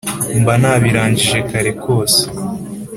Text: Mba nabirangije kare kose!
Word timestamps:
Mba 0.41 0.53
nabirangije 0.61 1.37
kare 1.49 1.71
kose! 1.83 2.21